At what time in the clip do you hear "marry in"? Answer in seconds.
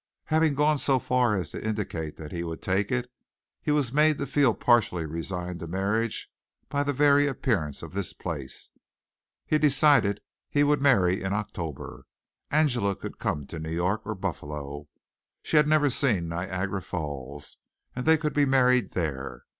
10.81-11.33